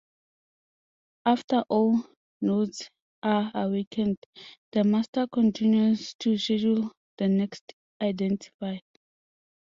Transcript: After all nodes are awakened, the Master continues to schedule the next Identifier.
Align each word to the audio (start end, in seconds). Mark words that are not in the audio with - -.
After 1.27 1.63
all 1.69 2.03
nodes 2.41 2.89
are 3.21 3.51
awakened, 3.53 4.17
the 4.71 4.83
Master 4.83 5.27
continues 5.27 6.15
to 6.15 6.39
schedule 6.39 6.91
the 7.19 7.27
next 7.27 7.75
Identifier. 8.01 8.81